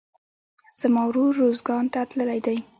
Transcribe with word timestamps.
زما 0.81 1.01
ورور 1.07 1.31
روزګان 1.41 1.85
ته 1.93 2.01
تللى 2.09 2.39
دئ. 2.45 2.57